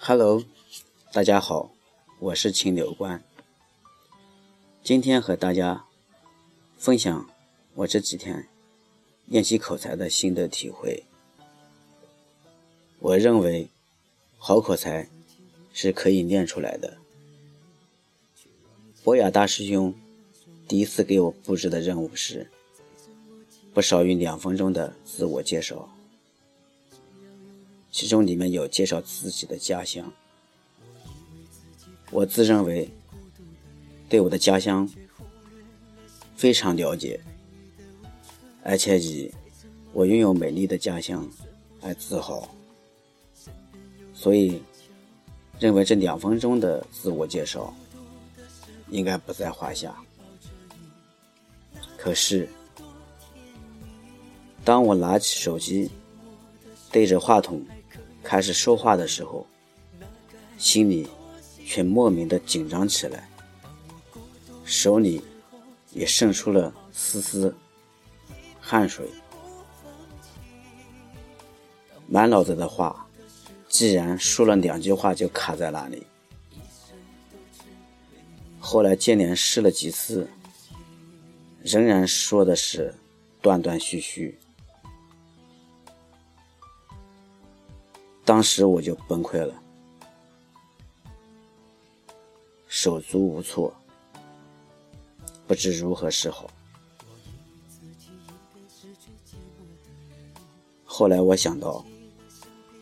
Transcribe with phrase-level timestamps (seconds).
[0.00, 0.42] Hello，
[1.12, 1.70] 大家好，
[2.18, 3.22] 我是秦柳关。
[4.82, 5.84] 今天和大家
[6.78, 7.28] 分享
[7.74, 8.48] 我这几天
[9.26, 11.04] 练习口才的心得体会。
[13.00, 13.68] 我认为
[14.38, 15.08] 好口才
[15.74, 16.96] 是可以练出来的。
[19.04, 19.94] 博雅大师兄
[20.66, 22.50] 第一次给我布置的任务是
[23.74, 25.88] 不少于两分钟的自我介绍。
[27.98, 30.08] 其中里面有介绍自己的家乡，
[32.12, 32.88] 我自认为
[34.08, 34.88] 对我的家乡
[36.36, 37.18] 非常了解，
[38.62, 39.28] 而且以
[39.92, 41.28] 我拥有美丽的家乡
[41.82, 42.48] 而自豪，
[44.14, 44.62] 所以
[45.58, 47.74] 认为这两分钟的自我介绍
[48.90, 49.92] 应该不在话下。
[51.96, 52.48] 可是，
[54.64, 55.90] 当我拿起手机，
[56.92, 57.60] 对着话筒。
[58.28, 59.46] 开始说话的时候，
[60.58, 61.08] 心里
[61.64, 63.26] 却莫名的紧张起来，
[64.66, 65.22] 手里
[65.94, 67.56] 也渗出了丝丝
[68.60, 69.08] 汗水，
[72.06, 73.08] 满脑子的话，
[73.66, 76.06] 既然说了两句话就卡在那里。
[78.60, 80.28] 后来接连试了几次，
[81.62, 82.94] 仍然说的是
[83.40, 84.38] 断断续续。
[88.28, 89.54] 当时我就崩溃了，
[92.66, 93.74] 手足无措，
[95.46, 96.50] 不知如何是好。
[100.84, 101.82] 后来我想到，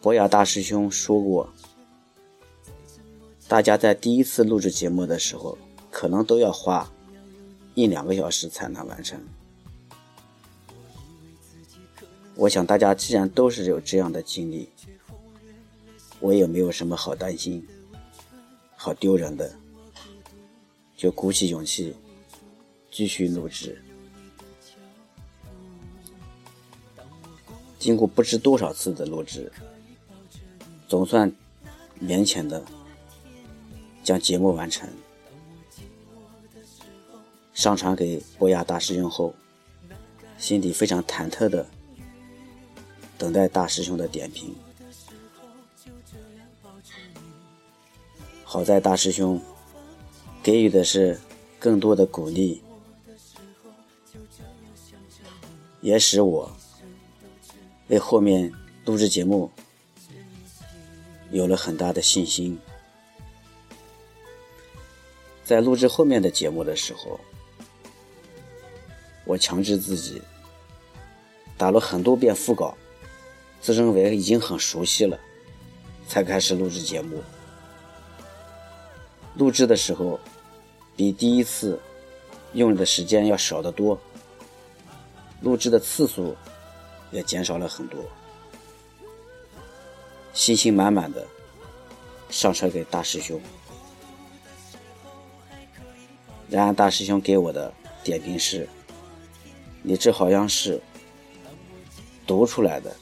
[0.00, 1.52] 博雅大师兄说过，
[3.48, 5.58] 大家在第一次录制节目的时候，
[5.90, 6.88] 可能都要花
[7.74, 9.20] 一两个小时才能完成。
[12.36, 14.68] 我想大家既然都是有这样的经历。
[16.22, 17.66] 我也没有什么好担心、
[18.76, 19.52] 好丢人的，
[20.96, 21.96] 就鼓起勇气
[22.92, 23.82] 继续录制。
[27.76, 29.50] 经过不知多少次的录制，
[30.86, 31.30] 总算
[32.00, 32.64] 勉强的
[34.04, 34.88] 将节目完成，
[37.52, 39.34] 上传给博雅大师兄后，
[40.38, 41.66] 心里非常忐忑的
[43.18, 44.54] 等待大师兄的点评。
[48.44, 49.40] 好在大师兄
[50.42, 51.18] 给予的是
[51.58, 52.62] 更多的鼓励，
[55.80, 56.50] 也使我
[57.88, 58.52] 为后面
[58.84, 59.50] 录制节目
[61.30, 62.58] 有了很大的信心。
[65.44, 67.18] 在录制后面的节目的时候，
[69.24, 70.20] 我强制自己
[71.56, 72.76] 打了很多遍副稿，
[73.60, 75.18] 自认为已经很熟悉了，
[76.12, 77.22] 才开始录制节目。
[79.34, 80.20] 录制的时候，
[80.94, 81.80] 比第一次
[82.52, 83.98] 用的时间要少得多，
[85.40, 86.36] 录制的次数
[87.10, 88.04] 也减少了很多，
[90.34, 91.26] 信心满满的
[92.28, 93.40] 上车给大师兄。
[96.46, 97.72] 然而大师兄给我的
[98.04, 98.68] 点评是
[99.80, 100.78] ：“你这好像是
[102.26, 102.94] 读出来的，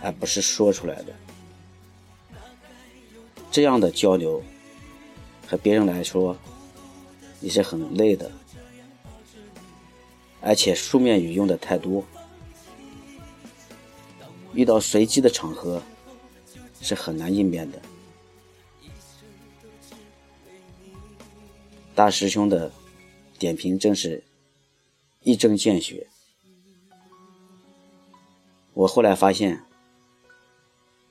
[0.00, 1.12] 而不是说出来的。”
[3.52, 4.42] 这样的交流。
[5.46, 6.34] 和别人来说，
[7.38, 8.32] 你是很累的，
[10.40, 12.02] 而且书面语用的太多，
[14.54, 15.82] 遇到随机的场合
[16.80, 17.82] 是很难应变的。
[21.94, 22.72] 大师兄的
[23.38, 24.24] 点评真是
[25.20, 26.06] 一针见血。
[28.72, 29.62] 我后来发现，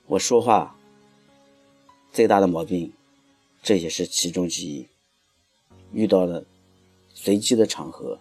[0.06, 0.76] 我说话
[2.12, 2.92] 最大的毛病。
[3.62, 4.88] 这也是其中之一。
[5.92, 6.44] 遇到了
[7.14, 8.18] 随机的场合，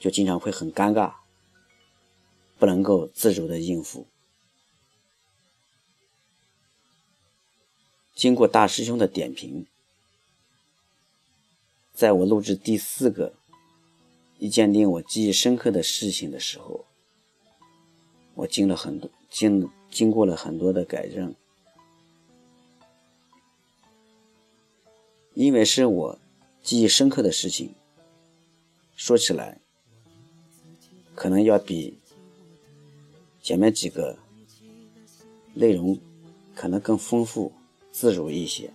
[0.00, 1.14] 就经常会很尴尬，
[2.58, 4.06] 不能够自如的应付。
[8.16, 9.64] 经过大师兄的点评，
[11.92, 13.34] 在我录制第四个
[14.38, 16.84] 一件令我记忆深刻的事情的时候，
[18.34, 21.32] 我经了很多经经过了很多的改正。
[25.38, 26.18] 因为是我
[26.64, 27.72] 记忆深刻的事情，
[28.96, 29.60] 说起来
[31.14, 31.96] 可能要比
[33.40, 34.18] 前面几个
[35.54, 35.96] 内容
[36.56, 37.52] 可能更丰富、
[37.92, 38.68] 自如一些。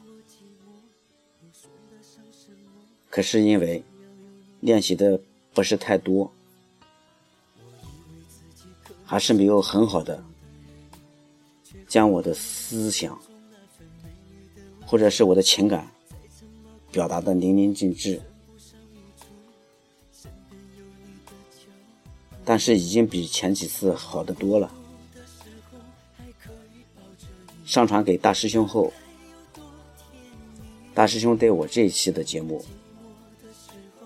[3.09, 3.83] 可是因为
[4.61, 5.19] 练习的
[5.53, 6.31] 不是太多，
[9.03, 10.23] 还是没有很好的
[11.89, 13.21] 将我的思想
[14.85, 15.92] 或者是我的情感
[16.93, 18.21] 表达的淋漓尽致，
[22.45, 24.71] 但是已经比前几次好得多了。
[27.65, 28.93] 上传给大师兄后，
[30.93, 32.63] 大师兄对我这一期的节目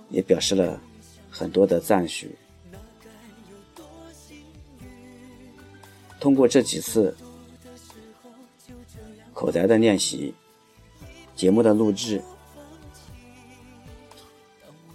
[0.09, 0.79] 也表示了
[1.29, 2.33] 很多的赞许。
[6.21, 7.13] 通过这几次
[9.33, 10.33] 口才的练习，
[11.35, 12.23] 节目的录制，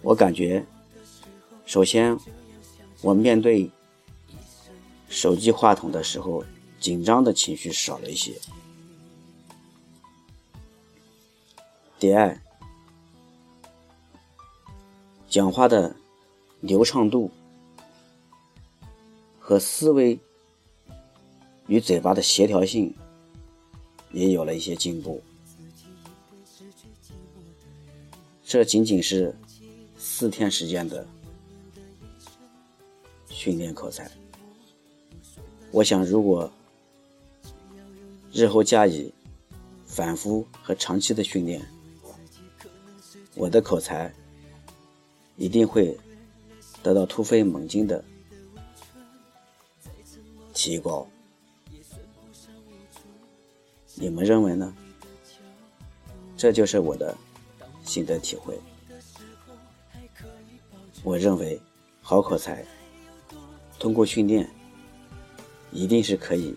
[0.02, 0.66] 我感觉，
[1.64, 2.18] 首先，
[3.02, 3.70] 我面对
[5.08, 6.44] 手机话筒的时候，
[6.80, 8.34] 紧张的情绪少了一些。
[12.00, 12.36] 第二，
[15.30, 15.94] 讲话的
[16.60, 17.30] 流畅度
[19.38, 20.18] 和思维
[21.68, 22.92] 与嘴巴的协调性
[24.10, 25.22] 也有了一些进步。
[28.44, 29.34] 这仅仅是
[30.22, 31.04] 四天时间的
[33.28, 34.08] 训练口才。
[35.72, 36.48] 我想，如果
[38.32, 39.12] 日后加以
[39.84, 41.60] 反复和长期的训练，
[43.34, 44.14] 我的口才
[45.36, 45.98] 一定会
[46.84, 48.04] 得到突飞猛进的
[50.54, 51.04] 提高。
[53.96, 54.72] 你们认为呢？
[56.36, 57.12] 这就是我的
[57.84, 58.56] 心得体会。
[61.02, 61.60] 我认为
[62.00, 62.64] 好口才
[63.78, 64.48] 通过训练
[65.72, 66.54] 一定是可以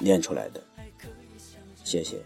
[0.00, 0.62] 练出来的。
[1.84, 2.22] 谢谢。